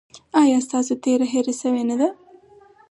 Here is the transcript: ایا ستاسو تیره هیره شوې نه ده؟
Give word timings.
ایا 0.41 0.57
ستاسو 0.67 0.93
تیره 1.03 1.25
هیره 1.33 1.53
شوې 1.61 1.83
نه 1.89 1.95
ده؟ 1.99 2.09